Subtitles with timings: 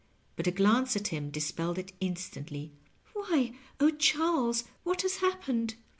[0.35, 2.71] But a glance at him dispelled it instantly."
[3.13, 5.75] Why— oh, Charles, what has happened